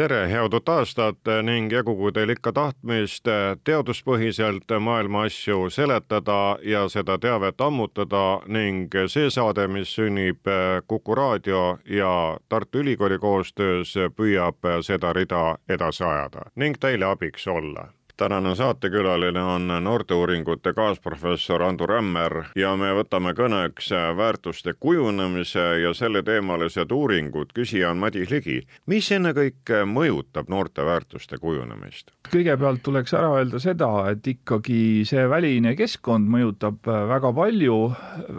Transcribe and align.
tere, 0.00 0.28
head 0.32 0.54
uut 0.56 0.68
aastat 0.72 1.28
ning 1.44 1.72
jagugu 1.72 2.08
teil 2.16 2.30
ikka 2.32 2.54
tahtmist 2.56 3.28
teaduspõhiselt 3.68 4.72
maailma 4.80 5.26
asju 5.28 5.68
seletada 5.68 6.56
ja 6.64 6.86
seda 6.88 7.18
teavet 7.20 7.60
ammutada 7.60 8.40
ning 8.46 8.96
see 9.12 9.28
saade, 9.28 9.68
mis 9.68 9.92
sünnib 9.98 10.48
Kuku 10.88 11.14
raadio 11.14 11.78
ja 11.84 12.14
Tartu 12.48 12.80
Ülikooli 12.80 13.18
koostöös, 13.18 13.92
püüab 14.16 14.72
seda 14.88 15.12
rida 15.12 15.44
edasi 15.68 16.04
ajada 16.04 16.48
ning 16.56 16.80
teile 16.80 17.12
abiks 17.12 17.48
olla 17.48 17.90
tänane 18.20 18.54
saatekülaline 18.54 19.42
on 19.42 19.68
noorteuuringute 19.80 20.72
kaasprofessor 20.72 21.62
Ando 21.62 21.86
Rämmer 21.86 22.34
ja 22.56 22.74
me 22.76 22.90
võtame 22.92 23.32
kõneks 23.32 23.86
väärtuste 24.16 24.74
kujunemise 24.80 25.62
ja 25.80 25.94
selleteemalised 25.96 26.92
uuringud. 26.92 27.54
küsija 27.56 27.90
on 27.90 27.96
Madis 27.96 28.30
Ligi. 28.30 28.58
mis 28.86 29.08
ennekõike 29.12 29.86
mõjutab 29.88 30.52
noorte 30.52 30.84
väärtuste 30.84 31.38
kujunemist? 31.40 32.12
kõigepealt 32.28 32.82
tuleks 32.82 33.14
ära 33.16 33.30
öelda 33.38 33.58
seda, 33.58 33.88
et 34.10 34.26
ikkagi 34.26 35.06
see 35.08 35.24
väline 35.28 35.72
keskkond 35.76 36.28
mõjutab 36.28 36.92
väga 37.14 37.32
palju 37.32 37.78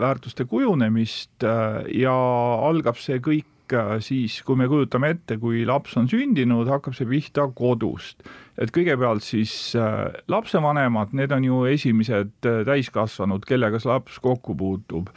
väärtuste 0.04 0.46
kujunemist 0.46 1.48
ja 2.04 2.14
algab 2.70 3.02
see 3.02 3.18
kõik 3.18 3.48
siis, 4.00 4.42
kui 4.44 4.56
me 4.60 4.68
kujutame 4.68 5.10
ette, 5.16 5.38
kui 5.40 5.66
laps 5.66 5.98
on 5.98 6.10
sündinud, 6.12 6.68
hakkab 6.68 6.94
see 6.94 7.08
pihta 7.08 7.48
kodust 7.56 8.22
et 8.62 8.72
kõigepealt 8.74 9.26
siis 9.26 9.54
äh, 9.80 10.12
lapsevanemad, 10.30 11.16
need 11.18 11.32
on 11.34 11.46
ju 11.48 11.64
esimesed 11.72 12.46
äh, 12.46 12.62
täiskasvanud, 12.68 13.46
kellega 13.50 13.82
see 13.82 13.90
laps 13.90 14.20
kokku 14.22 14.54
puutub, 14.58 15.10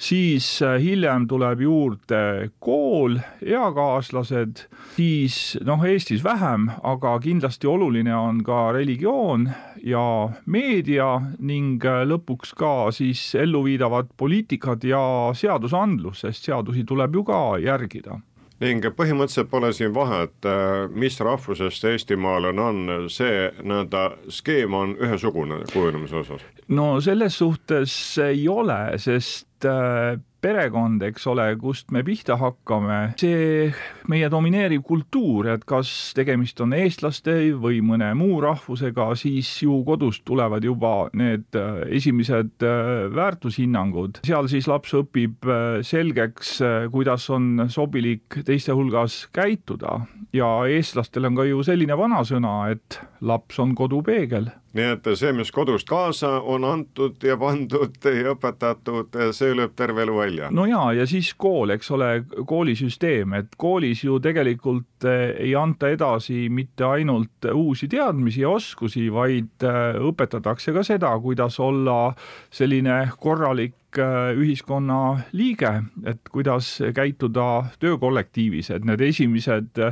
siis 0.00 0.46
äh, 0.64 0.76
hiljem 0.82 1.26
tuleb 1.30 1.64
juurde 1.64 2.50
kool, 2.60 3.16
eakaaslased, 3.40 4.66
siis 4.96 5.40
noh, 5.64 5.84
Eestis 5.88 6.24
vähem, 6.24 6.68
aga 6.84 7.16
kindlasti 7.24 7.70
oluline 7.70 8.14
on 8.16 8.44
ka 8.44 8.68
religioon 8.76 9.48
ja 9.86 10.04
meedia 10.44 11.12
ning 11.38 11.80
lõpuks 11.80 12.52
ka 12.58 12.90
siis 12.94 13.22
elluviidavad 13.40 14.12
poliitikad 14.20 14.84
ja 14.84 15.04
seadusandlus, 15.36 16.26
sest 16.26 16.50
seadusi 16.50 16.84
tuleb 16.84 17.16
ju 17.16 17.24
ka 17.32 17.40
järgida 17.64 18.20
ning 18.60 18.84
põhimõtteliselt 18.96 19.50
pole 19.50 19.72
siin 19.76 19.94
vahet, 19.94 20.36
äh, 20.44 20.86
mis 20.92 21.20
rahvusest 21.20 21.84
eestimaalane 21.92 22.62
on, 22.62 22.80
see 23.12 23.46
nii-öelda 23.62 24.06
skeem 24.28 24.74
on 24.76 24.96
ühesugune 25.00 25.62
kujunemise 25.72 26.22
osas? 26.24 26.44
no 26.68 26.92
selles 27.00 27.38
suhtes 27.40 27.94
ei 28.24 28.48
ole, 28.48 28.80
sest 29.02 29.68
äh, 29.68 30.18
perekond, 30.40 31.02
eks 31.04 31.26
ole, 31.30 31.46
kust 31.60 31.90
me 31.94 32.02
pihta 32.06 32.36
hakkame, 32.40 32.98
see 33.20 33.70
meie 34.10 34.30
domineeriv 34.32 34.82
kultuur, 34.86 35.50
et 35.54 35.64
kas 35.68 35.90
tegemist 36.16 36.60
on 36.64 36.74
eestlaste 36.76 37.36
või 37.60 37.80
mõne 37.84 38.10
muu 38.18 38.40
rahvusega, 38.44 39.10
siis 39.20 39.50
ju 39.64 39.80
kodust 39.86 40.24
tulevad 40.28 40.64
juba 40.64 40.94
need 41.16 41.58
äh, 41.58 41.82
esimesed 42.00 42.64
äh, 42.66 43.08
väärtushinnangud. 43.14 44.22
seal 44.26 44.48
siis 44.52 44.68
laps 44.70 44.94
õpib 44.96 45.46
äh, 45.46 45.80
selgeks, 45.86 46.58
kuidas 46.92 47.28
on 47.32 47.66
sobilik 47.72 48.40
teiste 48.46 48.74
hulgas 48.76 49.22
käituda 49.34 50.00
ja 50.36 50.50
eestlastel 50.70 51.28
on 51.28 51.38
ka 51.38 51.46
ju 51.48 51.62
selline 51.66 51.96
vanasõna, 51.98 52.56
et 52.74 53.00
laps 53.20 53.60
on 53.62 53.74
kodupeegel 53.76 54.50
nii 54.76 54.90
et 54.94 55.08
see, 55.18 55.32
mis 55.34 55.50
kodust 55.54 55.88
kaasa 55.90 56.36
on 56.46 56.64
antud 56.66 57.22
ja 57.26 57.36
pandud 57.40 57.96
ja 58.06 58.34
õpetatud, 58.34 59.16
see 59.34 59.54
lööb 59.56 59.74
terve 59.78 60.04
elu 60.06 60.18
välja. 60.20 60.29
No 60.54 60.66
ja, 60.68 60.82
ja 60.96 61.06
siis 61.08 61.32
kool, 61.38 61.72
eks 61.74 61.90
ole, 61.94 62.10
koolisüsteem, 62.48 63.34
et 63.40 63.56
koolis 63.60 64.04
ju 64.04 64.18
tegelikult 64.22 65.06
eh, 65.08 65.34
ei 65.46 65.54
anta 65.58 65.90
edasi 65.92 66.48
mitte 66.52 66.86
ainult 66.88 67.50
uusi 67.52 67.88
teadmisi 67.90 68.44
ja 68.44 68.54
oskusi, 68.54 69.08
vaid 69.12 69.66
eh, 69.66 70.00
õpetatakse 70.10 70.74
ka 70.76 70.84
seda, 70.86 71.12
kuidas 71.22 71.60
olla 71.62 72.12
selline 72.54 73.02
korralik 73.20 74.00
eh, 74.00 74.32
ühiskonna 74.38 75.00
liige, 75.36 75.74
et 76.06 76.32
kuidas 76.32 76.76
käituda 76.96 77.48
töökollektiivis, 77.82 78.72
et 78.74 78.86
need 78.88 79.02
esimesed 79.10 79.82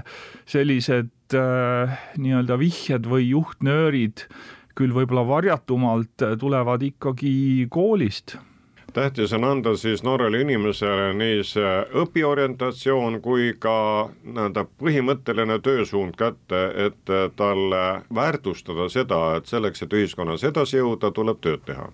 sellised 0.48 1.14
nii-öelda 1.28 2.56
vihjed 2.56 3.04
või 3.04 3.26
juhtnöörid 3.34 4.22
küll 4.78 4.94
võib-olla 4.94 5.26
varjatumalt 5.28 6.24
tulevad 6.40 6.84
ikkagi 6.86 7.66
koolist 7.68 8.38
tähtis 8.98 9.32
on 9.32 9.44
anda 9.44 9.74
siis 9.78 10.02
noorele 10.02 10.40
inimesele 10.42 11.12
nii 11.14 11.42
see 11.46 11.74
õpiorientatsioon 12.02 13.20
kui 13.22 13.52
ka 13.62 13.74
nii-öelda 14.24 14.64
põhimõtteline 14.82 15.60
töösuund 15.62 16.18
kätte, 16.18 16.62
et 16.86 17.14
talle 17.38 17.84
väärtustada 18.14 18.88
seda, 18.92 19.20
et 19.38 19.46
selleks, 19.46 19.84
et 19.86 19.94
ühiskonnas 19.94 20.44
edasi 20.44 20.80
jõuda, 20.80 21.12
tuleb 21.14 21.38
tööd 21.44 21.62
teha. 21.68 21.90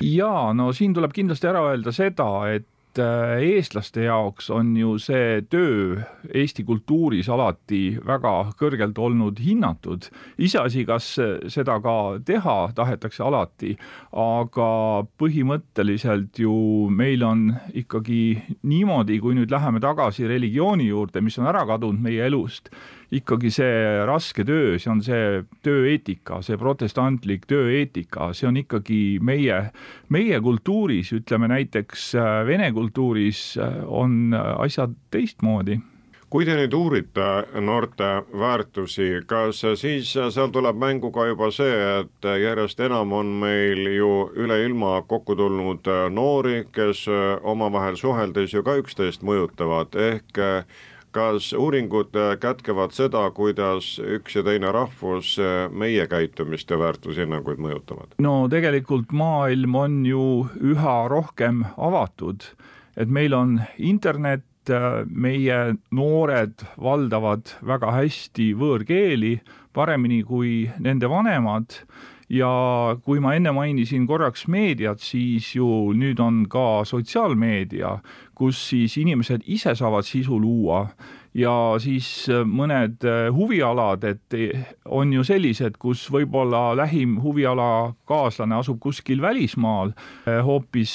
jaa, 0.00 0.52
no 0.52 0.72
siin 0.76 0.94
tuleb 0.94 1.16
kindlasti 1.16 1.48
ära 1.48 1.64
öelda 1.70 1.94
seda, 1.96 2.28
et 2.52 2.66
Äh, 2.66 2.71
eestlaste 3.00 4.06
jaoks 4.06 4.50
on 4.50 4.74
ju 4.76 4.96
see 5.00 5.42
töö 5.50 6.02
Eesti 6.34 6.64
kultuuris 6.64 7.28
alati 7.32 7.98
väga 8.06 8.52
kõrgelt 8.60 8.98
olnud 8.98 9.40
hinnatud. 9.40 10.08
iseasi, 10.38 10.84
kas 10.84 11.18
seda 11.48 11.78
ka 11.80 11.96
teha 12.24 12.56
tahetakse 12.74 13.22
alati, 13.22 13.76
aga 14.12 14.70
põhimõtteliselt 15.18 16.38
ju 16.38 16.88
meil 16.90 17.22
on 17.22 17.52
ikkagi 17.74 18.42
niimoodi, 18.62 19.20
kui 19.20 19.34
nüüd 19.34 19.50
läheme 19.50 19.80
tagasi 19.80 20.28
religiooni 20.28 20.88
juurde, 20.88 21.20
mis 21.20 21.38
on 21.38 21.46
ära 21.46 21.66
kadunud 21.66 22.00
meie 22.02 22.26
elust 22.26 22.70
ikkagi 23.12 23.52
see 23.52 24.02
raske 24.08 24.44
töö, 24.48 24.78
see 24.80 24.90
on 24.92 25.02
see 25.04 25.42
tööeetika, 25.64 26.40
see 26.44 26.58
protestantlik 26.60 27.46
tööeetika, 27.50 28.32
see 28.36 28.48
on 28.48 28.58
ikkagi 28.62 29.02
meie, 29.24 29.58
meie 30.12 30.40
kultuuris, 30.44 31.12
ütleme 31.18 31.50
näiteks 31.52 32.12
äh, 32.16 32.34
vene 32.48 32.72
kultuuris 32.72 33.52
äh, 33.60 33.80
on 33.86 34.32
asjad 34.34 34.96
teistmoodi. 35.12 35.80
Kui 36.32 36.46
te 36.48 36.54
nüüd 36.56 36.72
uurite 36.72 37.24
noorte 37.60 38.06
väärtusi, 38.40 39.18
kas 39.28 39.58
siis 39.76 40.14
seal 40.16 40.48
tuleb 40.48 40.78
mängu 40.80 41.10
ka 41.12 41.26
juba 41.28 41.50
see, 41.52 41.74
et 41.98 42.28
järjest 42.40 42.80
enam 42.80 43.12
on 43.12 43.34
meil 43.42 43.82
ju 43.92 44.08
üle 44.40 44.56
ilma 44.64 44.94
kokku 45.04 45.36
tulnud 45.36 45.90
noori, 46.16 46.62
kes 46.72 47.04
omavahel 47.52 48.00
suheldes 48.00 48.56
ju 48.56 48.64
ka 48.64 48.78
üksteist 48.80 49.28
mõjutavad, 49.28 49.92
ehk 49.92 50.40
kas 51.12 51.52
uuringud 51.56 52.16
äh, 52.16 52.34
kätkevad 52.40 52.94
seda, 52.96 53.24
kuidas 53.36 53.94
üks 54.00 54.36
ja 54.38 54.44
teine 54.46 54.72
rahvus 54.74 55.34
äh, 55.40 55.66
meie 55.70 56.06
käitumist 56.10 56.70
ja 56.72 56.78
väärtushinnanguid 56.80 57.60
mõjutavad? 57.62 58.16
no 58.22 58.46
tegelikult 58.52 59.12
maailm 59.16 59.76
on 59.78 59.98
ju 60.08 60.24
üha 60.72 60.96
rohkem 61.12 61.64
avatud, 61.76 62.46
et 62.96 63.12
meil 63.12 63.36
on 63.36 63.58
internet, 63.78 64.46
äh, 64.70 65.02
meie 65.08 65.60
noored 65.90 66.64
valdavad 66.80 67.56
väga 67.66 67.92
hästi 67.98 68.52
võõrkeeli, 68.58 69.36
paremini 69.72 70.22
kui 70.28 70.70
nende 70.80 71.08
vanemad 71.12 71.82
ja 72.32 72.50
kui 73.04 73.20
ma 73.20 73.34
enne 73.36 73.52
mainisin 73.52 74.06
korraks 74.08 74.46
meediat, 74.48 75.00
siis 75.04 75.52
ju 75.56 75.92
nüüd 75.96 76.20
on 76.22 76.46
ka 76.50 76.82
sotsiaalmeedia, 76.88 77.98
kus 78.34 78.60
siis 78.70 78.96
inimesed 79.00 79.44
ise 79.46 79.74
saavad 79.76 80.08
sisu 80.08 80.40
luua 80.40 80.86
ja 81.34 81.52
siis 81.80 82.06
äh, 82.30 82.42
mõned 82.44 83.04
äh, 83.08 83.26
huvialad, 83.32 84.04
et 84.04 84.36
äh, 84.36 84.72
on 84.84 85.12
ju 85.14 85.24
sellised, 85.24 85.78
kus 85.80 86.04
võib-olla 86.12 86.72
lähim 86.76 87.18
huviala 87.22 87.94
kaaslane 88.08 88.58
asub 88.58 88.80
kuskil 88.82 89.22
välismaal, 89.22 89.92
hoopis 90.44 90.92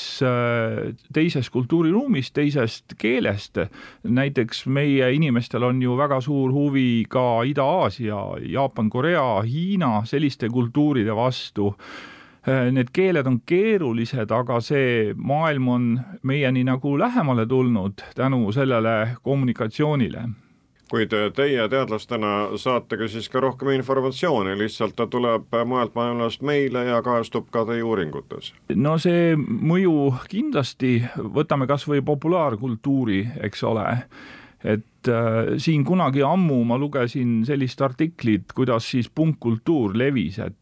teises 1.14 1.50
kultuuriruumis, 1.50 2.30
teisest 2.36 2.94
keelest. 3.00 3.58
näiteks 4.04 4.66
meie 4.68 5.10
inimestel 5.16 5.64
on 5.64 5.82
ju 5.82 5.98
väga 5.98 6.20
suur 6.22 6.52
huvi 6.54 7.06
ka 7.10 7.44
Ida-Aasia, 7.48 8.20
Jaapan, 8.52 8.90
Korea, 8.90 9.42
Hiina, 9.42 10.02
selliste 10.06 10.50
kultuuride 10.50 11.16
vastu 11.16 11.74
need 12.48 12.92
keeled 12.96 13.28
on 13.28 13.42
keerulised, 13.46 14.32
aga 14.32 14.60
see 14.64 15.14
maailm 15.16 15.68
on 15.68 15.88
meieni 16.24 16.64
nagu 16.64 16.98
lähemale 17.00 17.46
tulnud 17.46 18.04
tänu 18.16 18.52
sellele 18.56 19.18
kommunikatsioonile 19.22 20.28
kuid 20.92 21.12
teie 21.36 21.68
teadlastena 21.70 22.58
saate 22.60 22.98
ka 23.00 23.08
siis 23.12 23.28
ka 23.30 23.42
rohkem 23.44 23.74
informatsiooni, 23.76 24.56
lihtsalt 24.60 24.96
ta 24.96 25.08
tuleb 25.12 25.52
mujalt 25.68 25.96
maailmast 25.98 26.44
meile 26.48 26.86
ja 26.88 27.02
kajastub 27.04 27.50
ka 27.52 27.66
teie 27.68 27.84
uuringutes. 27.84 28.54
no 28.76 28.98
see 29.02 29.36
mõju 29.38 30.14
kindlasti, 30.32 31.02
võtame 31.18 31.68
kas 31.68 31.88
või 31.90 32.04
populaarkultuuri, 32.08 33.20
eks 33.50 33.64
ole, 33.68 33.88
et 34.64 35.12
äh, 35.12 35.58
siin 35.60 35.84
kunagi 35.86 36.24
ammu 36.24 36.64
ma 36.68 36.80
lugesin 36.80 37.42
sellist 37.48 37.82
artiklit, 37.82 38.56
kuidas 38.56 38.88
siis 38.92 39.10
punkkultuur 39.10 39.98
levis, 39.98 40.40
et 40.40 40.56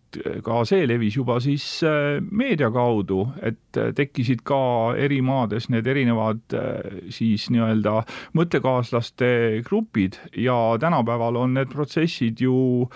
ka 0.45 0.62
see 0.67 0.85
levis 0.88 1.17
juba 1.17 1.38
siis 1.44 1.65
äh, 1.85 2.21
meedia 2.31 2.71
kaudu, 2.73 3.25
et 3.45 3.79
äh, 3.79 3.91
tekkisid 3.95 4.44
ka 4.47 4.95
eri 4.97 5.21
maades 5.25 5.69
need 5.73 5.88
erinevad 5.88 6.56
äh, 6.56 7.03
siis 7.13 7.50
nii-öelda 7.53 8.01
mõttekaaslaste 8.38 9.29
grupid 9.67 10.19
ja 10.38 10.57
tänapäeval 10.81 11.41
on 11.44 11.56
need 11.59 11.71
protsessid 11.73 12.41
ju 12.44 12.89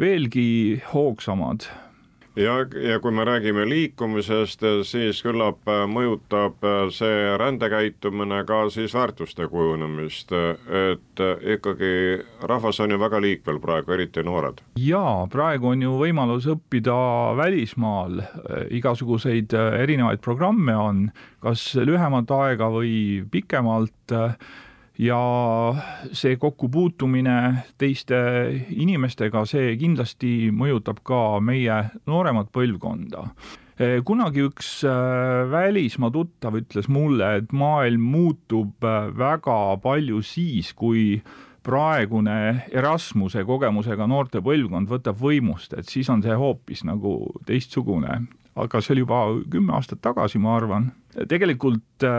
veelgi 0.00 0.82
hoogsamad 0.92 1.68
ja, 2.36 2.56
ja 2.90 2.98
kui 3.00 3.12
me 3.12 3.24
räägime 3.24 3.64
liikumisest, 3.68 4.62
siis 4.86 5.22
küllap 5.24 5.68
äh, 5.70 5.84
mõjutab 5.90 6.64
äh, 6.66 6.78
see 6.94 7.36
rändekäitumine 7.40 8.42
ka 8.48 8.66
siis 8.72 8.94
väärtuste 8.94 9.48
kujunemist, 9.52 10.32
et 10.32 11.22
äh, 11.22 11.46
ikkagi 11.56 11.92
rahvas 12.42 12.80
on 12.84 12.92
ju 12.94 13.00
väga 13.00 13.20
liikvel 13.24 13.60
praegu, 13.62 13.96
eriti 13.96 14.24
noored. 14.26 14.60
jaa, 14.80 15.26
praegu 15.32 15.72
on 15.72 15.86
ju 15.86 15.96
võimalus 16.00 16.48
õppida 16.52 16.98
välismaal, 17.38 18.20
igasuguseid 18.70 19.56
erinevaid 19.56 20.20
programme 20.24 20.76
on, 20.76 21.02
kas 21.40 21.72
lühemat 21.78 22.30
aega 22.36 22.68
või 22.72 23.24
pikemalt 23.30 24.16
ja 24.98 25.20
see 26.16 26.38
kokkupuutumine 26.40 27.36
teiste 27.78 28.16
inimestega, 28.70 29.44
see 29.48 29.76
kindlasti 29.80 30.50
mõjutab 30.54 31.02
ka 31.04 31.38
meie 31.44 31.82
nooremat 32.08 32.52
põlvkonda 32.54 33.28
kunagi 34.08 34.40
üks 34.46 34.68
äh, 34.88 35.42
välismaa 35.52 36.08
tuttav 36.08 36.54
ütles 36.56 36.86
mulle, 36.88 37.26
et 37.42 37.50
maailm 37.52 38.06
muutub 38.08 38.80
äh, 38.80 39.10
väga 39.12 39.76
palju 39.84 40.22
siis, 40.24 40.70
kui 40.72 41.20
praegune 41.66 42.64
Erasmuse 42.72 43.44
kogemusega 43.44 44.06
noorte 44.08 44.40
põlvkond 44.44 44.88
võtab 44.90 45.18
võimust, 45.20 45.74
et 45.76 45.88
siis 45.90 46.08
on 46.12 46.22
see 46.24 46.36
hoopis 46.38 46.84
nagu 46.86 47.18
teistsugune. 47.48 48.22
Aga 48.56 48.80
see 48.80 48.94
oli 48.94 49.04
juba 49.04 49.20
kümme 49.52 49.76
aastat 49.76 50.00
tagasi, 50.04 50.40
ma 50.42 50.56
arvan 50.56 50.90
tegelikult 51.24 52.04
äh, 52.04 52.10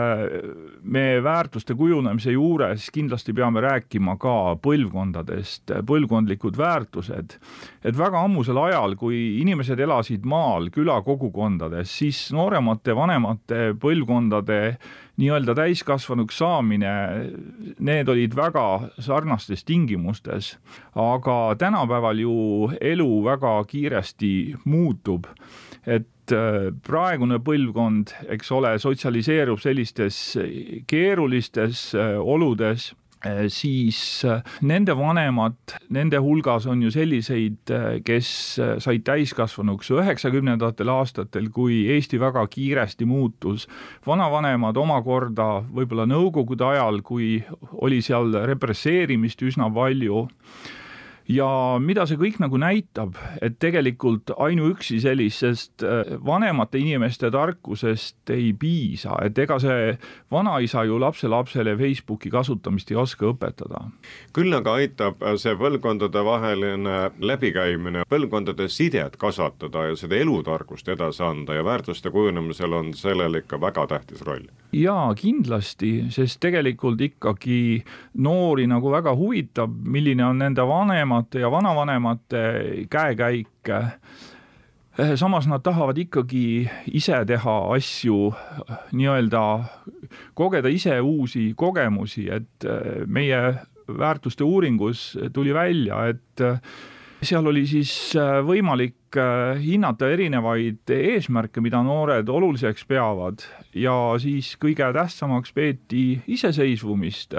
me 0.82 1.22
väärtuste 1.22 1.74
kujunemise 1.78 2.32
juures 2.34 2.88
kindlasti 2.94 3.32
peame 3.36 3.62
rääkima 3.62 4.16
ka 4.20 4.56
põlvkondadest, 4.62 5.70
põlvkondlikud 5.86 6.58
väärtused. 6.58 7.36
et 7.84 7.98
väga 7.98 8.24
ammusel 8.24 8.58
ajal, 8.58 8.96
kui 8.96 9.40
inimesed 9.40 9.78
elasid 9.80 10.26
maal 10.26 10.70
külakogukondades, 10.74 11.92
siis 11.98 12.28
nooremate, 12.34 12.96
vanemate 12.96 13.74
põlvkondade 13.78 14.78
nii-öelda 15.18 15.54
täiskasvanuks 15.58 16.38
saamine, 16.38 16.92
need 17.78 18.08
olid 18.08 18.34
väga 18.34 18.66
sarnastes 18.98 19.64
tingimustes. 19.64 20.56
aga 20.94 21.54
tänapäeval 21.58 22.18
ju 22.18 22.70
elu 22.80 23.24
väga 23.24 23.64
kiiresti 23.64 24.56
muutub, 24.64 25.26
et 25.86 26.08
Äh, 26.34 26.68
praegune 26.84 27.38
põlvkond, 27.40 28.12
eks 28.34 28.50
ole, 28.52 28.74
sotsialiseerub 28.82 29.60
sellistes 29.62 30.18
keerulistes 30.90 31.92
äh, 31.96 32.16
oludes 32.20 32.90
äh, 33.24 33.46
siis 33.52 34.00
nende 34.60 34.96
vanemad, 34.98 35.56
nende 35.94 36.20
hulgas 36.20 36.66
on 36.68 36.82
ju 36.84 36.92
selliseid, 36.92 37.72
kes 38.04 38.30
said 38.84 39.06
täiskasvanuks 39.08 39.92
üheksakümnendatel 39.96 40.92
aastatel, 40.92 41.48
kui 41.54 41.86
Eesti 41.94 42.20
väga 42.20 42.44
kiiresti 42.52 43.08
muutus. 43.08 43.68
vanavanemad 44.06 44.76
omakorda 44.76 45.62
võib-olla 45.64 46.08
nõukogude 46.10 46.68
ajal, 46.74 47.00
kui 47.02 47.38
oli 47.80 48.02
seal 48.04 48.36
represseerimist 48.52 49.42
üsna 49.48 49.72
palju 49.72 50.26
ja 51.28 51.48
mida 51.82 52.06
see 52.08 52.18
kõik 52.20 52.38
nagu 52.40 52.58
näitab, 52.60 53.16
et 53.44 53.58
tegelikult 53.60 54.32
ainuüksi 54.40 54.98
sellisest 55.02 55.84
äh, 55.84 56.14
vanemate 56.24 56.80
inimeste 56.80 57.30
tarkusest 57.32 58.32
ei 58.32 58.52
piisa, 58.58 59.18
et 59.24 59.38
ega 59.38 59.58
see 59.62 59.92
vanaisa 60.32 60.84
ju 60.88 60.98
lapselapsele 61.00 61.76
Facebooki 61.78 62.32
kasutamist 62.32 62.90
ei 62.92 63.00
oska 63.00 63.28
õpetada. 63.32 63.84
küll 64.32 64.54
aga 64.56 64.78
aitab 64.80 65.24
see 65.40 65.54
põlvkondadevaheline 65.60 66.96
läbikäimine, 67.20 68.06
põlvkondade 68.08 68.68
sidet 68.72 69.16
kasvatada 69.20 69.88
ja 69.90 69.96
seda 69.96 70.16
elutarkust 70.16 70.88
edasi 70.88 71.22
anda 71.22 71.58
ja 71.58 71.64
väärtuste 71.64 72.10
kujunemisel 72.10 72.72
on 72.72 72.94
sellel 72.96 73.42
ikka 73.42 73.60
väga 73.60 73.86
tähtis 73.86 74.24
roll. 74.24 74.48
jaa, 74.72 75.12
kindlasti, 75.14 76.08
sest 76.12 76.40
tegelikult 76.40 77.00
ikkagi 77.00 77.84
noori 78.14 78.66
nagu 78.68 78.90
väga 78.92 79.14
huvitab, 79.16 79.76
milline 79.84 80.24
on 80.24 80.38
nende 80.40 80.64
vanema 80.68 81.17
vanemate 81.18 81.40
ja 81.40 81.50
vanavanemate 81.50 82.86
käekäik. 82.90 83.48
samas 85.14 85.46
nad 85.46 85.62
tahavad 85.62 85.98
ikkagi 85.98 86.68
ise 86.92 87.24
teha 87.26 87.74
asju, 87.74 88.34
nii-öelda 88.92 89.64
kogeda 90.34 90.68
ise 90.68 91.00
uusi 91.00 91.54
kogemusi, 91.56 92.28
et 92.30 92.66
meie 93.06 93.54
väärtuste 93.88 94.44
uuringus 94.44 95.18
tuli 95.32 95.54
välja, 95.54 96.08
et 96.08 96.42
seal 97.22 97.46
oli 97.46 97.66
siis 97.66 98.14
võimalik 98.44 99.14
hinnata 99.62 100.10
erinevaid 100.10 100.90
eesmärke, 100.90 101.60
mida 101.60 101.82
noored 101.82 102.28
oluliseks 102.28 102.84
peavad 102.84 103.42
ja 103.74 104.14
siis 104.18 104.56
kõige 104.58 104.92
tähtsamaks 104.92 105.52
peeti 105.52 106.20
iseseisvumist 106.26 107.34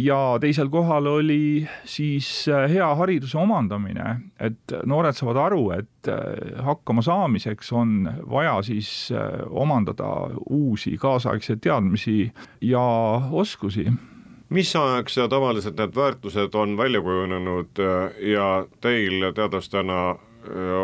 ja 0.00 0.38
teisel 0.40 0.68
kohal 0.68 1.06
oli 1.06 1.68
siis 1.84 2.48
äh, 2.48 2.70
hea 2.70 2.88
hariduse 2.94 3.38
omandamine, 3.38 4.16
et 4.40 4.76
noored 4.88 5.16
saavad 5.16 5.40
aru, 5.42 5.64
et 5.76 6.08
äh, 6.08 6.62
hakkama 6.64 7.04
saamiseks 7.04 7.72
on 7.76 8.08
vaja 8.30 8.56
siis 8.62 9.12
omandada 9.50 10.08
uusi 10.50 10.96
kaasaegseid 10.96 11.60
teadmisi 11.60 12.32
ja 12.60 12.84
oskusi 13.30 13.86
mis 14.48 14.70
ajaks 14.76 15.18
tavaliselt 15.28 15.76
need 15.76 15.92
väärtused 15.96 16.54
on 16.56 16.76
välja 16.76 17.02
kujunenud 17.04 17.80
ja 18.24 18.66
teil 18.80 19.32
teadlastena 19.36 20.16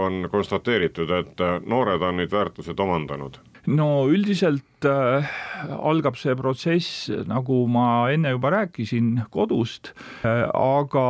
on 0.04 0.28
konstateeritud, 0.30 1.10
et 1.10 1.40
noored 1.64 2.02
on 2.02 2.20
neid 2.20 2.32
väärtused 2.32 2.78
omandanud? 2.78 3.40
No 3.66 4.06
üldiselt 4.12 4.84
äh, 4.84 5.24
algab 5.64 6.18
see 6.20 6.34
protsess, 6.36 7.08
nagu 7.28 7.64
ma 7.70 8.10
enne 8.12 8.34
juba 8.34 8.50
rääkisin, 8.52 9.24
kodust. 9.32 9.92
Äh,, 10.24 10.44
aga 10.52 11.06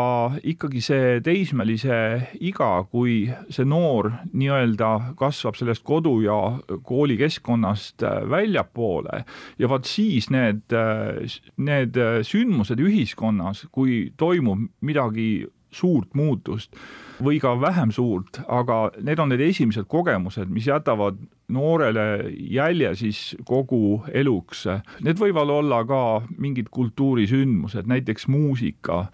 ikkagi 0.46 0.82
see 0.84 1.18
teismelise 1.24 1.98
iga, 2.44 2.70
kui 2.90 3.26
see 3.50 3.66
noor 3.68 4.10
nii-öelda 4.32 5.16
kasvab 5.18 5.58
sellest 5.58 5.84
kodu 5.86 6.16
ja 6.24 6.38
koolikeskkonnast 6.86 8.06
äh, 8.06 8.22
väljapoole. 8.30 9.24
Ja 9.58 9.70
vaat 9.72 9.90
siis 9.90 10.30
need, 10.34 10.66
äh, 10.70 11.40
need 11.56 11.98
sündmused 12.28 12.80
ühiskonnas, 12.82 13.66
kui 13.74 14.12
toimub 14.20 14.68
midagi 14.84 15.44
suurt 15.74 16.14
muutust 16.14 16.74
või 17.22 17.38
ka 17.42 17.54
vähem 17.60 17.92
suurt, 17.94 18.40
aga 18.48 18.88
need 19.02 19.20
on 19.22 19.30
need 19.30 19.42
esimesed 19.44 19.86
kogemused, 19.90 20.50
mis 20.50 20.66
jätavad 20.66 21.18
noorele 21.48 22.30
jälje 22.50 22.94
siis 22.96 23.20
kogu 23.46 24.02
eluks. 24.12 24.64
Need 25.04 25.20
võivad 25.20 25.50
olla 25.52 25.82
ka 25.86 26.00
mingid 26.38 26.70
kultuurisündmused, 26.74 27.86
näiteks 27.90 28.28
muusika, 28.32 29.04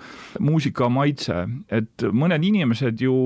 muusika 0.41 0.89
maitse, 0.89 1.47
et 1.69 2.07
mõned 2.13 2.45
inimesed 2.47 3.03
ju 3.03 3.17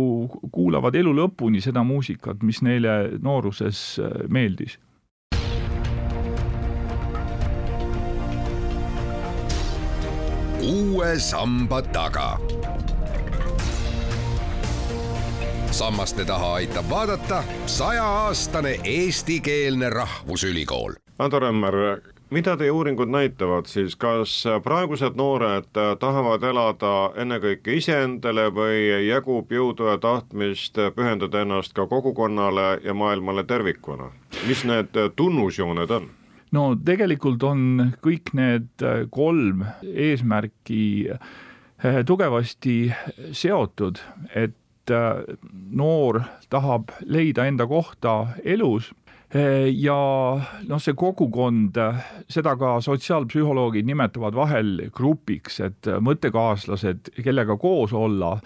kuulavad 0.52 0.96
elu 0.96 1.12
lõpuni 1.20 1.62
seda 1.64 1.84
muusikat, 1.84 2.42
mis 2.42 2.62
neile 2.64 3.18
nooruses 3.22 4.00
meeldis. 4.28 4.78
Uue 10.64 11.18
samba 11.20 11.82
taga 11.92 12.38
sammaste 15.74 16.24
taha 16.24 16.54
aitab 16.54 16.84
vaadata 16.90 17.42
sajaaastane 17.66 18.80
eestikeelne 18.84 19.90
rahvusülikool. 19.90 20.92
Ando 21.18 21.38
Rämmer, 21.38 21.74
mida 22.30 22.54
teie 22.56 22.70
uuringud 22.70 23.10
näitavad 23.10 23.66
siis, 23.66 23.96
kas 23.96 24.36
praegused 24.62 25.18
noored 25.18 25.66
tahavad 25.98 26.46
elada 26.46 26.94
ennekõike 27.18 27.74
iseendale 27.80 28.46
või 28.54 28.86
jagub 29.08 29.50
jõudu 29.50 29.90
ja 29.90 29.98
tahtmist 29.98 30.78
pühendada 30.94 31.42
ennast 31.42 31.74
ka 31.74 31.88
kogukonnale 31.90 32.78
ja 32.84 32.94
maailmale 32.94 33.42
tervikuna? 33.44 34.12
mis 34.46 34.62
need 34.64 34.94
tunnusjooned 35.16 35.90
on? 35.90 36.10
no 36.54 36.68
tegelikult 36.86 37.42
on 37.42 37.90
kõik 38.02 38.30
need 38.38 38.90
kolm 39.10 39.66
eesmärki 39.82 40.84
tugevasti 42.06 42.92
seotud, 43.32 43.98
et 44.34 44.54
noor 44.90 46.20
tahab 46.50 46.92
leida 47.06 47.46
enda 47.48 47.66
kohta 47.66 48.34
elus. 48.44 48.92
Ja 49.74 49.96
noh, 50.68 50.78
see 50.78 50.94
kogukond, 50.94 51.78
seda 52.30 52.52
ka 52.60 52.76
sotsiaalpsühholoogid 52.84 53.88
nimetavad 53.88 54.36
vahel 54.38 54.76
grupiks, 54.94 55.58
et 55.64 55.88
mõttekaaslased, 56.06 57.10
kellega 57.18 57.56
koos 57.58 57.96
olla, 57.98 58.36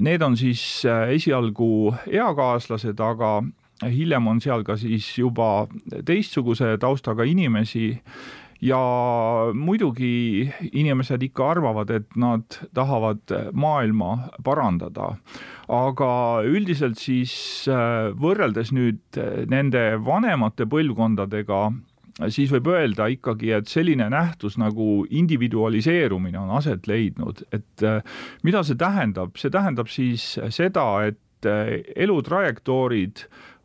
need 0.00 0.24
on 0.24 0.38
siis 0.40 0.62
esialgu 0.88 1.92
eakaaslased, 2.08 2.96
aga 3.04 3.42
hiljem 3.84 4.32
on 4.32 4.40
seal 4.40 4.64
ka 4.64 4.78
siis 4.80 5.06
juba 5.18 5.66
teistsuguse 6.08 6.78
taustaga 6.80 7.26
inimesi 7.28 7.92
ja 8.60 8.78
muidugi 9.54 10.48
inimesed 10.72 11.22
ikka 11.28 11.50
arvavad, 11.54 11.90
et 11.94 12.16
nad 12.18 12.58
tahavad 12.74 13.34
maailma 13.54 14.30
parandada. 14.44 15.12
Aga 15.68 16.10
üldiselt 16.48 16.98
siis 17.00 17.32
äh, 17.70 18.08
võrreldes 18.18 18.72
nüüd 18.74 19.20
äh, 19.20 19.44
nende 19.50 19.98
vanemate 20.04 20.66
põlvkondadega, 20.70 21.60
siis 22.32 22.50
võib 22.50 22.72
öelda 22.72 23.06
ikkagi, 23.12 23.52
et 23.54 23.70
selline 23.70 24.08
nähtus 24.10 24.56
nagu 24.58 25.04
individualiseerumine 25.06 26.40
on 26.40 26.56
aset 26.58 26.88
leidnud, 26.90 27.44
et 27.52 27.86
äh, 27.86 28.00
mida 28.42 28.64
see 28.66 28.80
tähendab, 28.80 29.36
see 29.38 29.52
tähendab 29.54 29.92
siis 29.92 30.34
seda, 30.54 30.88
et 31.06 31.46
elutrajektoorid 31.46 33.20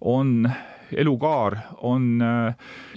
on 0.05 0.45
elukaar 0.97 1.57
on 1.81 2.21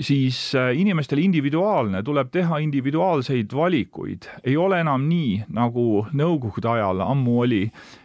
siis 0.00 0.38
inimestel 0.54 1.20
individuaalne, 1.22 2.02
tuleb 2.06 2.30
teha 2.32 2.58
individuaalseid 2.62 3.52
valikuid, 3.54 4.28
ei 4.44 4.56
ole 4.56 4.80
enam 4.84 5.06
nii, 5.08 5.46
nagu 5.56 6.06
nõukogude 6.16 6.70
ajal 6.76 7.02
ammu 7.06 7.40
oli, 7.46 7.62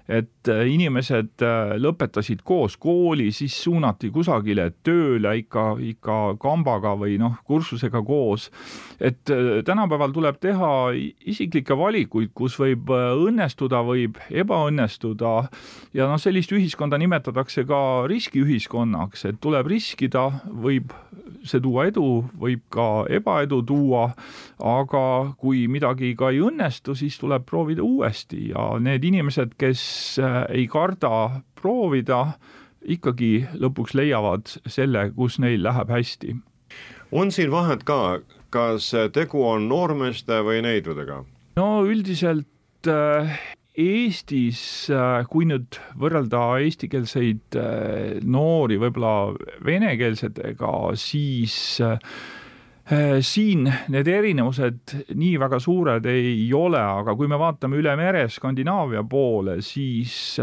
et 0.07 0.49
äh, 0.49 0.63
inimesed 0.71 1.43
äh, 1.45 1.73
lõpetasid 1.81 2.41
koos 2.47 2.77
kooli, 2.81 3.29
siis 3.35 3.55
suunati 3.63 4.11
kusagile 4.13 4.69
tööle 4.85 5.35
ikka, 5.41 5.65
ikka 5.91 6.17
kambaga 6.41 6.95
või 6.99 7.17
noh, 7.21 7.37
kursusega 7.47 8.01
koos. 8.05 8.49
et 8.99 9.29
äh, 9.29 9.61
tänapäeval 9.65 10.13
tuleb 10.15 10.39
teha 10.41 10.71
isiklikke 11.25 11.77
valikuid, 11.77 12.31
kus 12.33 12.57
võib 12.59 12.89
õnnestuda, 12.91 13.83
võib 13.85 14.17
ebaõnnestuda. 14.29 15.33
Ja 15.93 16.07
noh, 16.09 16.19
sellist 16.21 16.51
ühiskonda 16.51 16.97
nimetatakse 17.01 17.65
ka 17.67 17.81
riskiühiskonnaks, 18.09 19.25
et 19.29 19.41
tuleb 19.41 19.67
riskida, 19.67 20.29
võib 20.47 20.93
see 21.47 21.61
tuua 21.61 21.87
edu, 21.89 22.23
võib 22.37 22.61
ka 22.73 23.05
ebaedu 23.09 23.61
tuua, 23.65 24.11
aga 24.61 25.03
kui 25.41 25.65
midagi 25.71 26.13
ka 26.17 26.29
ei 26.33 26.41
õnnestu, 26.45 26.95
siis 26.97 27.17
tuleb 27.21 27.45
proovida 27.49 27.83
uuesti. 27.85 28.51
Ja 28.51 28.67
need 28.81 29.05
inimesed, 29.07 29.55
kes 29.61 29.81
äh, 30.21 30.43
ei 30.49 30.67
karda 30.71 31.41
proovida, 31.59 32.37
ikkagi 32.81 33.45
lõpuks 33.61 33.95
leiavad 33.97 34.49
selle, 34.65 35.09
kus 35.15 35.39
neil 35.41 35.61
läheb 35.63 35.91
hästi. 35.93 36.35
on 37.11 37.31
siin 37.31 37.51
vahet 37.51 37.83
ka, 37.83 38.19
kas 38.49 38.91
tegu 39.13 39.43
on 39.45 39.67
noormeeste 39.69 40.41
või 40.45 40.61
neidudega? 40.65 41.23
no 41.59 41.71
üldiselt 41.85 42.89
äh, 42.89 43.39
Eestis, 43.81 44.89
äh, 44.91 45.23
kui 45.31 45.45
nüüd 45.47 45.77
võrrelda 45.95 46.59
eestikeelseid 46.59 47.55
noori 48.27 48.77
võib-olla 48.81 49.31
venekeelsetega, 49.63 50.73
siis 50.99 51.79
siin 53.21 53.67
need 53.93 54.07
erinevused 54.09 54.95
nii 55.13 55.35
väga 55.39 55.59
suured 55.61 56.05
ei 56.09 56.49
ole, 56.57 56.79
aga 56.81 57.13
kui 57.15 57.29
me 57.29 57.37
vaatame 57.39 57.77
üle 57.79 57.93
mere 57.99 58.25
Skandinaavia 58.29 59.03
poole, 59.07 59.59
siis 59.61 60.39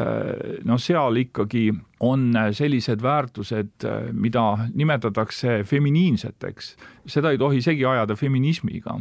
no 0.65 0.79
seal 0.79 1.19
ikkagi 1.25 1.67
on 2.01 2.33
sellised 2.53 3.03
väärtused, 3.03 3.87
mida 4.13 4.45
nimetatakse 4.75 5.63
feminiinseteks. 5.67 6.77
seda 7.09 7.31
ei 7.33 7.39
tohi 7.39 7.63
segi 7.65 7.85
ajada 7.85 8.17
feminismiga. 8.17 8.99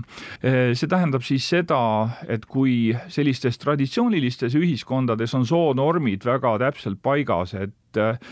see 0.73 0.87
tähendab 0.87 1.21
siis 1.21 1.49
seda, 1.49 2.09
et 2.27 2.45
kui 2.45 2.95
sellistes 3.07 3.57
traditsioonilistes 3.57 4.55
ühiskondades 4.55 5.35
on 5.35 5.45
soonormid 5.45 6.25
väga 6.25 6.57
täpselt 6.59 7.01
paigas, 7.03 7.53
et 7.53 7.73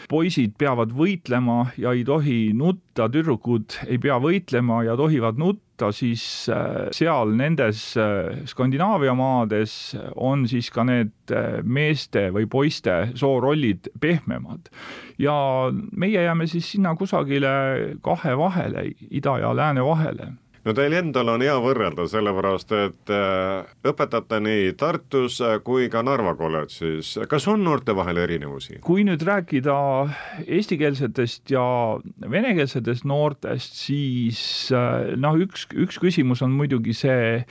poisid 0.10 0.56
peavad 0.58 0.94
võitlema 0.96 1.72
ja 1.78 1.94
ei 1.96 2.04
tohi 2.06 2.54
nutta, 2.54 3.10
tüdrukud 3.10 3.78
ei 3.88 3.98
pea 4.02 4.18
võitlema 4.22 4.84
ja 4.86 4.96
tohivad 4.98 5.40
nutta, 5.42 5.65
võtta, 5.76 5.92
siis 5.92 6.48
äh, 6.50 6.90
seal 6.96 7.36
nendes 7.36 7.98
äh, 7.98 8.46
Skandinaavia 8.48 9.14
maades 9.16 9.96
on 10.16 10.48
siis 10.48 10.70
ka 10.72 10.84
need 10.84 11.12
äh, 11.32 11.62
meeste 11.64 12.32
või 12.32 12.48
poiste 12.48 13.12
soorollid 13.16 13.90
pehmemad. 14.00 14.70
ja 15.18 15.72
meie 15.92 16.24
jääme 16.24 16.48
siis 16.48 16.72
sinna 16.72 16.96
kusagile 16.96 17.98
kahe 18.02 18.38
vahele, 18.38 18.92
ida 19.10 19.40
ja 19.40 19.54
lääne 19.56 19.84
vahele 19.84 20.34
no 20.66 20.74
teil 20.74 20.96
endal 20.98 21.30
on 21.36 21.44
hea 21.46 21.56
võrrelda, 21.62 22.08
sellepärast 22.10 22.74
et 22.78 23.14
äh, 23.14 23.74
õpetate 23.86 24.40
nii 24.44 24.74
Tartus 24.80 25.40
äh, 25.46 25.58
kui 25.66 25.90
ka 25.94 26.02
Narva 26.06 26.36
kolledžis. 26.38 27.16
kas 27.30 27.48
on 27.52 27.64
noorte 27.66 27.96
vahel 27.98 28.20
erinevusi? 28.24 28.80
kui 28.86 29.06
nüüd 29.08 29.24
rääkida 29.26 29.76
eestikeelsetest 30.46 31.54
ja 31.54 31.66
venekeelsetest 32.32 33.06
noortest, 33.10 33.78
siis 33.86 34.42
äh, 34.74 35.14
noh, 35.22 35.38
üks, 35.46 35.68
üks 35.74 36.02
küsimus 36.02 36.42
on 36.46 36.56
muidugi 36.56 36.96
see 36.98 37.46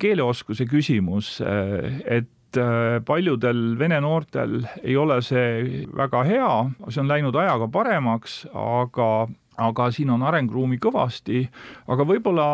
keeleoskuse 0.00 0.66
küsimus, 0.70 1.36
et 1.42 2.58
paljudel 3.06 3.74
vene 3.78 3.98
noortel 4.00 4.62
ei 4.80 4.94
ole 4.96 5.18
see 5.24 5.82
väga 5.96 6.22
hea, 6.24 6.52
see 6.88 7.02
on 7.02 7.10
läinud 7.10 7.36
ajaga 7.36 7.68
paremaks, 7.72 8.44
aga 8.56 9.26
aga 9.62 9.88
siin 9.94 10.10
on 10.12 10.24
arenguruumi 10.26 10.78
kõvasti, 10.82 11.44
aga 11.92 12.06
võib-olla 12.08 12.46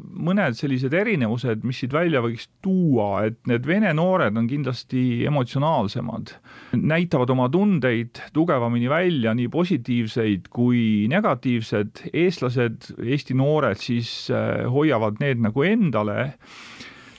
mõned 0.00 0.56
sellised 0.58 0.94
erinevused, 0.96 1.64
mis 1.66 1.82
siit 1.82 1.94
välja 1.94 2.22
võiks 2.24 2.48
tuua, 2.64 3.26
et 3.28 3.38
need 3.50 3.66
vene 3.68 3.92
noored 3.96 4.36
on 4.38 4.48
kindlasti 4.50 5.26
emotsionaalsemad, 5.28 6.32
näitavad 6.76 7.32
oma 7.34 7.48
tundeid 7.52 8.22
tugevamini 8.36 8.90
välja, 8.90 9.34
nii 9.36 9.50
positiivseid 9.52 10.50
kui 10.52 11.06
negatiivsed, 11.12 12.06
eestlased, 12.12 12.92
Eesti 13.06 13.36
noored 13.36 13.80
siis 13.80 14.30
äh, 14.32 14.64
hoiavad 14.72 15.20
need 15.22 15.42
nagu 15.44 15.64
endale. 15.66 16.32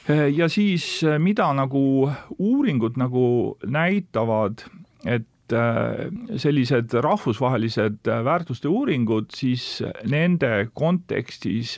Äh, 0.09 0.27
ja 0.33 0.49
siis, 0.51 1.03
äh, 1.05 1.17
mida 1.19 1.49
nagu 1.55 2.09
uuringud 2.37 2.97
nagu 2.99 3.57
näitavad, 3.65 4.65
et 5.05 5.27
Äh, 5.53 6.09
sellised 6.35 6.93
rahvusvahelised 6.93 8.07
äh, 8.07 8.25
väärtuste 8.25 8.67
uuringud, 8.67 9.31
siis 9.31 9.81
nende 10.03 10.67
kontekstis 10.75 11.77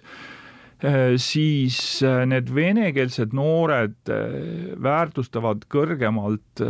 äh, 0.81 1.13
siis 1.21 2.01
need 2.01 2.49
venekeelsed 2.55 3.35
noored 3.37 4.09
väärtustavad 4.81 5.67
kõrgemalt 5.69 6.63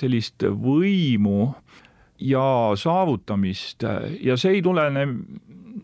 sellist 0.00 0.46
võimu 0.48 1.50
ja 2.24 2.48
saavutamist. 2.72 3.84
Ja 4.24 4.38
see 4.40 4.56
ei 4.56 4.64
tulene, 4.64 5.04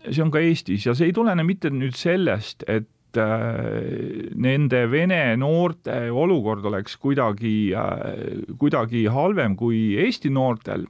see 0.08 0.24
on 0.24 0.32
ka 0.32 0.40
Eestis 0.40 0.88
ja 0.88 0.96
see 0.96 1.10
ei 1.10 1.16
tulene 1.16 1.44
mitte 1.44 1.68
nüüd 1.68 2.00
sellest, 2.00 2.64
et 2.64 2.88
nende 3.18 4.80
vene 4.90 5.36
noorte 5.40 6.08
olukord 6.10 6.64
oleks 6.70 6.96
kuidagi, 7.02 7.72
äh, 7.76 8.56
kuidagi 8.58 9.06
halvem 9.12 9.56
kui 9.58 9.92
Eesti 10.00 10.30
noortel, 10.32 10.86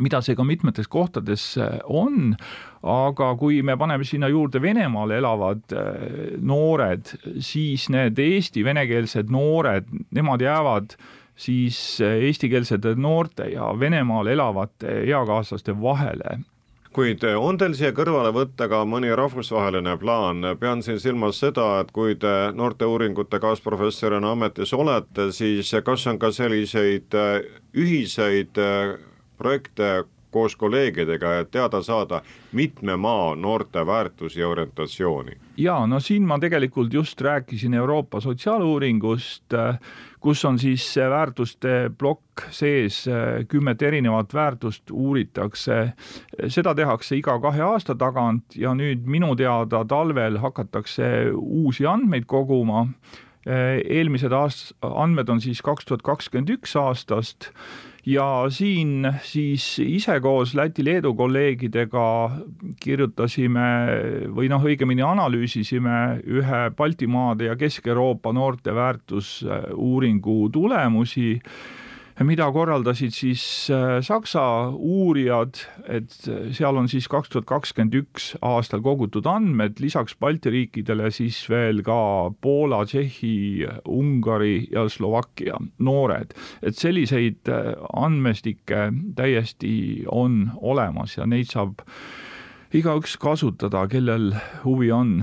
mida 0.00 0.22
see 0.24 0.36
ka 0.38 0.44
mitmetes 0.48 0.88
kohtades 0.90 1.44
äh, 1.60 1.78
on, 1.84 2.34
aga 2.82 3.32
kui 3.38 3.62
me 3.62 3.76
paneme 3.78 4.06
sinna 4.08 4.30
juurde 4.32 4.62
Venemaal 4.62 5.14
elavad 5.18 5.74
noored, 6.42 7.14
siis 7.38 7.88
need 7.92 8.18
Eesti 8.18 8.64
venekeelsed 8.66 9.30
noored, 9.30 9.90
nemad 10.10 10.42
jäävad 10.42 10.96
siis 11.38 11.76
eestikeelsete 12.04 12.96
noorte 13.00 13.52
ja 13.54 13.70
Venemaal 13.78 14.32
elavate 14.34 15.02
eakaaslaste 15.06 15.74
vahele 15.80 16.42
kuid 16.92 17.24
eh, 17.24 17.36
on 17.38 17.58
teil 17.58 17.74
siia 17.76 17.92
kõrvale 17.96 18.32
võtta 18.34 18.68
ka 18.70 18.82
mõni 18.88 19.12
rahvusvaheline 19.16 19.94
plaan, 20.00 20.44
pean 20.60 20.82
siin 20.84 21.00
silmas 21.00 21.40
seda, 21.42 21.66
et 21.82 21.92
kui 21.94 22.16
te 22.20 22.32
noorteuuringute 22.56 23.40
kaasprofessorina 23.42 24.32
ametis 24.36 24.72
olete, 24.76 25.30
siis 25.32 25.72
kas 25.84 26.06
on 26.10 26.20
ka 26.22 26.32
selliseid 26.34 27.16
eh, 27.18 27.48
ühiseid 27.74 28.60
eh, 28.60 28.96
projekte 29.40 29.92
koos 30.32 30.56
kolleegidega, 30.56 31.38
et 31.38 31.50
teada 31.50 31.82
saada 31.82 32.22
mitme 32.52 32.96
maa 32.96 33.36
noorte 33.36 33.86
väärtusi 33.86 34.40
ja 34.40 34.48
orientatsiooni? 34.48 35.36
jaa, 35.56 35.86
no 35.86 36.00
siin 36.00 36.26
ma 36.26 36.38
tegelikult 36.40 36.92
just 36.92 37.20
rääkisin 37.20 37.74
Euroopa 37.74 38.20
sotsiaaluuringust, 38.20 39.54
kus 40.20 40.44
on 40.44 40.58
siis 40.58 40.86
väärtuste 40.96 41.90
plokk 41.98 42.46
sees, 42.50 43.04
kümmet 43.48 43.82
erinevat 43.82 44.34
väärtust 44.34 44.90
uuritakse. 44.90 45.92
seda 46.48 46.74
tehakse 46.74 47.16
iga 47.16 47.38
kahe 47.40 47.62
aasta 47.62 47.94
tagant 47.94 48.56
ja 48.56 48.74
nüüd 48.74 49.04
minu 49.04 49.36
teada 49.36 49.84
talvel 49.84 50.38
hakatakse 50.38 51.04
uusi 51.36 51.86
andmeid 51.86 52.24
koguma 52.26 52.86
eelmised 53.46 54.32
aast-, 54.32 54.74
andmed 54.82 55.30
on 55.32 55.40
siis 55.42 55.62
kaks 55.64 55.88
tuhat 55.88 56.04
kakskümmend 56.06 56.52
üks 56.54 56.76
aastast 56.78 57.50
ja 58.06 58.46
siin 58.50 59.06
siis 59.22 59.78
ise 59.82 60.18
koos 60.22 60.54
Läti-Leedu 60.58 61.14
kolleegidega 61.18 62.06
kirjutasime 62.82 63.68
või 64.34 64.50
noh, 64.50 64.64
õigemini 64.66 65.04
analüüsisime 65.06 66.22
ühe 66.26 66.64
Baltimaade 66.76 67.50
ja 67.50 67.56
Kesk-Euroopa 67.58 68.32
noorte 68.34 68.74
väärtusuuringu 68.74 70.36
tulemusi 70.52 71.36
mida 72.20 72.46
korraldasid 72.52 73.14
siis 73.16 73.44
äh, 73.72 74.00
Saksa 74.04 74.44
uurijad, 74.76 75.62
et 75.88 76.12
seal 76.52 76.76
on 76.76 76.88
siis 76.88 77.08
kaks 77.10 77.32
tuhat 77.32 77.48
kakskümmend 77.48 77.96
üks 78.02 78.32
aastal 78.44 78.82
kogutud 78.84 79.26
andmed, 79.30 79.80
lisaks 79.80 80.16
Balti 80.20 80.52
riikidele 80.52 81.10
siis 81.14 81.40
veel 81.50 81.82
ka 81.86 82.30
Poola, 82.44 82.84
Tšehhi, 82.86 83.66
Ungari 83.88 84.68
ja 84.72 84.88
Slovakkia 84.88 85.58
noored. 85.78 86.34
et 86.62 86.76
selliseid 86.76 87.48
äh, 87.48 87.72
andmestikke 87.92 88.90
täiesti 89.16 90.04
on 90.06 90.50
olemas 90.60 91.16
ja 91.16 91.26
neid 91.26 91.50
saab 91.50 91.80
igaüks 92.72 93.16
kasutada, 93.20 93.86
kellel 93.88 94.32
huvi 94.64 94.92
on 94.92 95.22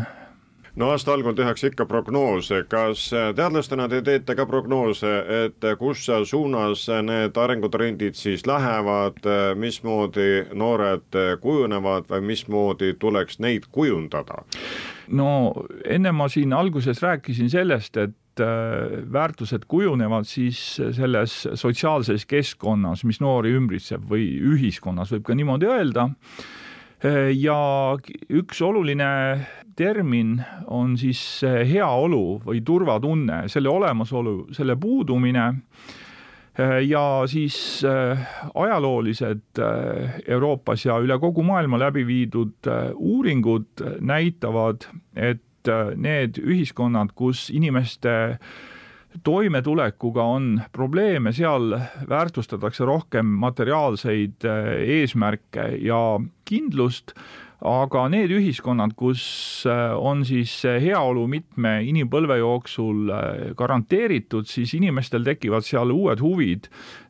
no 0.79 0.89
aasta 0.93 1.13
algul 1.13 1.35
tehakse 1.35 1.69
ikka 1.73 1.85
prognoose, 1.89 2.61
kas 2.71 3.09
teadlastena 3.35 3.89
te 3.91 4.01
teete 4.05 4.35
ka 4.37 4.45
prognoose, 4.49 5.11
et 5.43 5.67
kus 5.79 6.05
suunas 6.29 6.85
need 7.05 7.37
arengutrendid 7.37 8.15
siis 8.15 8.45
lähevad, 8.47 9.19
mismoodi 9.59 10.45
noored 10.55 11.19
kujunevad 11.43 12.07
või 12.11 12.23
mismoodi 12.31 12.93
tuleks 12.99 13.41
neid 13.43 13.67
kujundada? 13.71 14.43
no 15.09 15.29
enne 15.89 16.11
ma 16.13 16.29
siin 16.29 16.53
alguses 16.53 17.01
rääkisin 17.01 17.49
sellest, 17.49 17.97
et 17.97 18.43
äh, 18.43 19.01
väärtused 19.11 19.65
kujunevad 19.67 20.27
siis 20.29 20.61
selles 20.95 21.41
sotsiaalses 21.59 22.27
keskkonnas, 22.29 23.03
mis 23.09 23.19
noori 23.23 23.55
ümbritseb 23.57 24.05
või 24.09 24.31
ühiskonnas, 24.53 25.11
võib 25.15 25.25
ka 25.27 25.37
niimoodi 25.37 25.69
öelda 25.69 26.11
ja 27.33 27.59
üks 28.29 28.61
oluline 28.61 29.09
termin 29.79 30.39
on 30.67 30.97
siis 30.99 31.21
heaolu 31.45 32.41
või 32.43 32.59
turvatunne, 32.65 33.45
selle 33.47 33.71
olemasolu, 33.71 34.49
selle 34.55 34.75
puudumine. 34.75 35.45
Ja 36.83 37.23
siis 37.31 37.85
äh, 37.87 38.19
ajaloolised 38.51 39.61
äh, 39.63 40.17
Euroopas 40.27 40.83
ja 40.83 40.97
üle 40.99 41.15
kogu 41.21 41.43
maailma 41.47 41.79
läbi 41.79 42.03
viidud 42.03 42.67
äh, 42.67 42.89
uuringud 42.95 43.79
näitavad, 44.03 44.89
et 45.15 45.71
need 45.95 46.39
ühiskonnad, 46.41 47.13
kus 47.15 47.47
inimeste 47.53 48.11
toimetulekuga 49.23 50.23
on 50.23 50.61
probleeme, 50.71 51.33
seal 51.33 51.73
väärtustatakse 52.09 52.85
rohkem 52.85 53.25
materiaalseid 53.25 54.45
eesmärke 54.85 55.69
ja 55.81 56.19
kindlust 56.45 57.13
aga 57.59 58.05
need 58.07 58.31
ühiskonnad, 58.31 58.93
kus 58.95 59.65
äh, 59.67 59.91
on 59.91 60.23
siis 60.27 60.53
heaolu 60.63 61.25
mitme 61.27 61.79
inimpõlve 61.89 62.37
jooksul 62.39 63.11
äh, 63.11 63.25
garanteeritud, 63.59 64.47
siis 64.47 64.71
inimestel 64.77 65.25
tekivad 65.27 65.67
seal 65.67 65.91
uued 65.91 66.23
huvid. 66.23 66.69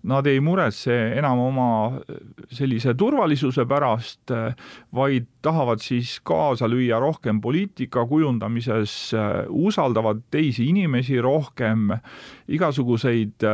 Nad 0.09 0.25
ei 0.31 0.39
muretse 0.41 0.95
enam 1.19 1.43
oma 1.43 1.69
äh, 1.99 2.17
sellise 2.55 2.95
turvalisuse 2.97 3.67
pärast, 3.69 4.33
vaid 4.95 5.27
tahavad 5.45 5.83
siis 5.83 6.17
kaasa 6.25 6.67
lüüa 6.69 6.97
rohkem 6.99 7.39
poliitika 7.41 8.05
kujundamises, 8.09 9.13
usaldavad 9.49 10.23
teisi 10.33 10.65
inimesi 10.71 11.19
rohkem, 11.21 11.93
igasuguseid 12.49 13.45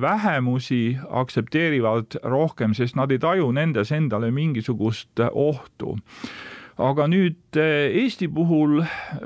vähemusi 0.00 0.96
aktsepteerivad 1.10 2.20
rohkem, 2.22 2.74
sest 2.78 2.96
nad 2.96 3.12
ei 3.12 3.20
taju 3.20 3.50
nendes 3.52 3.92
endale 3.92 4.30
mingisugust 4.34 5.24
ohtu 5.32 5.98
aga 6.80 7.06
nüüd 7.10 7.58
eh, 7.60 7.92
Eesti 8.02 8.28
puhul 8.32 8.80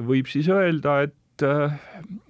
võib 0.05 0.29
siis 0.31 0.49
öelda, 0.53 1.01
et 1.07 1.45
eh, 1.47 1.77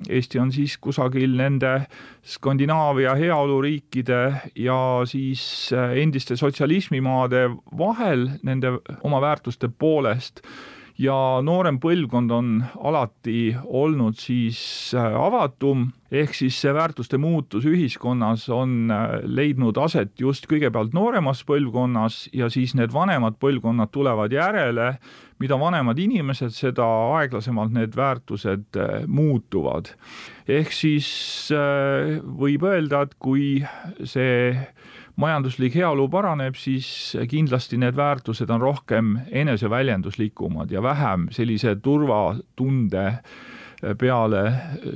Eesti 0.08 0.40
on 0.42 0.52
siis 0.54 0.76
kusagil 0.82 1.34
nende 1.38 1.88
Skandinaavia 2.22 3.16
heaoluriikide 3.18 4.22
ja 4.62 4.80
siis 5.08 5.42
eh, 5.74 5.98
endiste 6.04 6.36
sotsialismimaade 6.38 7.48
vahel 7.78 8.28
nende 8.46 8.78
oma 9.02 9.22
väärtuste 9.24 9.68
poolest 9.68 10.44
ja 10.98 11.14
noorem 11.44 11.78
põlvkond 11.82 12.32
on 12.34 12.50
alati 12.90 13.52
olnud 13.64 14.18
siis 14.18 14.58
äh, 14.98 15.14
avatum, 15.14 15.86
ehk 16.10 16.34
siis 16.34 16.58
see 16.58 16.72
väärtuste 16.74 17.20
muutus 17.22 17.66
ühiskonnas 17.68 18.48
on 18.54 18.90
äh, 18.90 19.20
leidnud 19.22 19.78
aset 19.78 20.18
just 20.18 20.48
kõigepealt 20.50 20.96
nooremas 20.96 21.44
põlvkonnas 21.48 22.24
ja 22.34 22.50
siis 22.50 22.74
need 22.78 22.94
vanemad 22.94 23.38
põlvkonnad 23.38 23.92
tulevad 23.94 24.34
järele, 24.34 24.90
mida 25.38 25.58
vanemad 25.60 25.98
inimesed, 26.02 26.50
seda 26.56 26.86
aeglasemalt 27.14 27.76
need 27.76 27.94
väärtused 27.96 28.80
äh, 28.82 29.06
muutuvad. 29.06 29.94
ehk 30.48 30.72
siis 30.72 31.08
võib 32.40 32.62
öelda, 32.64 33.04
et 33.04 33.14
kui 33.22 33.60
see 34.02 34.56
majanduslik 35.18 35.74
heaolu 35.74 36.06
paraneb, 36.12 36.56
siis 36.58 37.16
kindlasti 37.30 37.78
need 37.80 37.96
väärtused 37.98 38.50
on 38.54 38.62
rohkem 38.62 39.16
eneseväljenduslikumad 39.30 40.70
ja 40.70 40.82
vähem 40.82 41.28
sellise 41.34 41.76
turvatunde 41.82 43.06
peale 43.98 44.42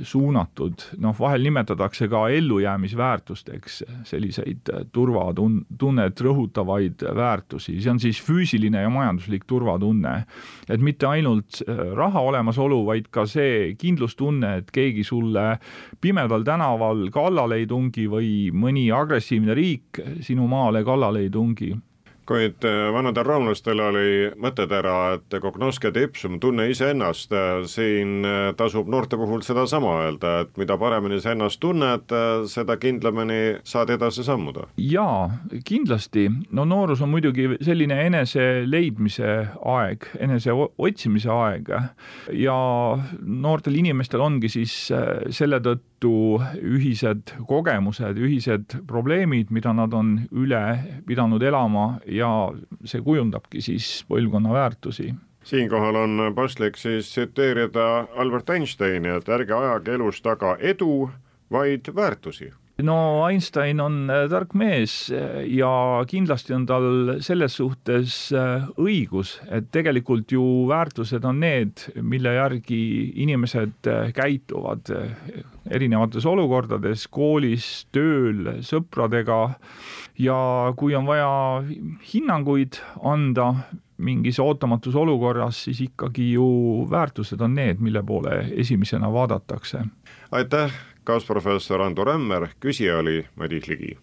suunatud, 0.03 0.81
noh, 0.99 1.15
vahel 1.19 1.45
nimetatakse 1.45 2.07
ka 2.11 2.25
ellujäämisväärtusteks 2.35 3.77
selliseid 4.09 4.71
turvatunnet 4.91 6.23
rõhutavaid 6.25 7.05
väärtusi, 7.15 7.77
see 7.79 7.93
on 7.93 8.01
siis 8.03 8.19
füüsiline 8.23 8.83
ja 8.83 8.91
majanduslik 8.91 9.47
turvatunne. 9.47 10.25
et 10.69 10.81
mitte 10.81 11.07
ainult 11.07 11.61
raha 11.95 12.19
olemasolu, 12.19 12.85
vaid 12.85 13.07
ka 13.11 13.25
see 13.25 13.75
kindlustunne, 13.79 14.57
et 14.57 14.71
keegi 14.71 15.03
sulle 15.03 15.59
pimedal 16.01 16.43
tänaval 16.43 17.09
kallale 17.11 17.61
ei 17.63 17.67
tungi 17.67 18.07
või 18.07 18.51
mõni 18.51 18.89
agressiivne 18.91 19.53
riik 19.53 20.03
sinu 20.21 20.47
maale 20.47 20.83
kallale 20.83 21.23
ei 21.23 21.29
tungi 21.29 21.73
kuid 22.29 22.65
äh, 22.67 22.87
vanadel 22.93 23.25
roomlastel 23.27 23.81
oli 23.83 24.31
mõttetera, 24.39 25.17
et 25.17 25.37
cognosce 25.43 25.91
ipsum, 26.03 26.39
tunne 26.43 26.69
iseennast, 26.71 27.33
siin 27.71 28.25
äh, 28.27 28.41
tasub 28.57 28.89
noorte 28.91 29.17
puhul 29.19 29.43
sedasama 29.45 29.95
öelda, 30.03 30.33
et 30.43 30.57
mida 30.61 30.77
paremini 30.79 31.19
sa 31.21 31.33
ennast 31.33 31.59
tunned, 31.63 32.13
seda 32.49 32.77
kindlamini 32.81 33.59
saad 33.67 33.93
edasi 33.93 34.23
sammuda. 34.23 34.67
jaa, 34.77 35.29
kindlasti, 35.65 36.29
no 36.51 36.65
noorus 36.65 37.01
on 37.01 37.11
muidugi 37.13 37.49
selline 37.61 37.99
enese 38.07 38.63
leidmise 38.67 39.35
aeg, 39.75 40.07
enese 40.19 40.53
otsimise 40.53 41.31
aeg 41.33 41.71
ja 42.37 42.57
noortel 43.21 43.79
inimestel 43.79 44.23
ongi 44.23 44.51
siis 44.51 44.75
selle 45.33 45.59
tõttu 45.63 45.92
ühised 46.05 47.35
kogemused, 47.47 48.17
ühised 48.17 48.77
probleemid, 48.87 49.51
mida 49.51 49.73
nad 49.73 49.93
on 49.93 50.15
üle 50.31 50.63
pidanud 51.07 51.43
elama 51.43 51.99
ja 52.09 52.29
see 52.83 53.03
kujundabki 53.05 53.61
siis 53.61 54.03
põlvkonna 54.09 54.53
väärtusi. 54.53 55.13
Siinkohal 55.43 55.95
on 55.99 56.19
paslik 56.35 56.77
siis 56.79 57.09
tsiteerida 57.11 58.07
Albert 58.15 58.49
Einsteini, 58.49 59.11
et 59.11 59.27
ärge 59.27 59.53
ajage 59.53 59.97
elus 59.97 60.21
taga 60.23 60.55
edu, 60.59 61.09
vaid 61.51 61.89
väärtusi. 61.95 62.53
No 62.83 62.95
Einstein 63.27 63.77
on 63.83 64.07
tark 64.31 64.55
mees 64.57 65.11
ja 65.13 65.73
kindlasti 66.09 66.55
on 66.55 66.63
tal 66.65 66.87
selles 67.21 67.59
suhtes 67.59 68.15
õigus, 68.81 69.35
et 69.45 69.67
tegelikult 69.69 70.33
ju 70.33 70.41
väärtused 70.71 71.27
on 71.29 71.43
need, 71.43 71.83
mille 72.01 72.33
järgi 72.33 72.79
inimesed 73.27 73.91
käituvad 74.17 74.89
erinevates 75.73 76.25
olukordades, 76.29 77.07
koolis, 77.11 77.87
tööl, 77.95 78.59
sõpradega 78.65 79.39
ja 80.21 80.37
kui 80.77 80.95
on 80.95 81.07
vaja 81.09 81.63
hinnanguid 82.13 82.79
anda 83.03 83.53
mingis 84.03 84.39
ootamatus 84.43 84.95
olukorras, 84.99 85.63
siis 85.65 85.81
ikkagi 85.85 86.33
ju 86.33 86.47
väärtused 86.91 87.41
on 87.41 87.55
need, 87.55 87.79
mille 87.79 88.03
poole 88.03 88.47
esimesena 88.51 89.11
vaadatakse. 89.13 89.85
aitäh, 90.31 90.73
kaasprofessor 91.03 91.81
Ando 91.81 92.03
Rämmer, 92.03 92.47
küsija 92.59 92.97
oli 92.97 93.25
Madis 93.35 93.67
Ligi. 93.67 93.97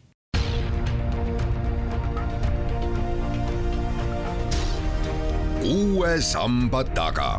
uue 5.70 6.20
samba 6.20 6.84
taga 6.84 7.38